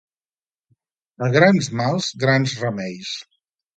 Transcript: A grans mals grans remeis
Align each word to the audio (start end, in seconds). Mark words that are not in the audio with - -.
A 1.27 1.29
grans 1.37 1.69
mals 1.81 2.09
grans 2.25 2.59
remeis 2.65 3.13